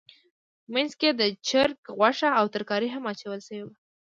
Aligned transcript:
منځ 0.73 0.91
کې 0.99 1.05
یې 1.11 1.17
د 1.21 1.21
چرګ 1.47 1.77
غوښه 1.97 2.29
او 2.39 2.45
ترکاري 2.55 2.89
هم 2.91 3.03
اچول 3.11 3.39
شوې 3.47 3.63
وه. 3.65 3.73